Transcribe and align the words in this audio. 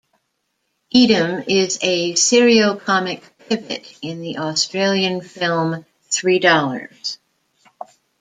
Edam 0.95 1.43
is 1.47 1.77
a 1.83 2.13
seriocomic 2.13 3.21
pivot 3.47 3.95
in 4.01 4.21
the 4.21 4.39
Australian 4.39 5.21
film 5.21 5.85
"Three 6.05 6.39
Dollars". 6.39 7.19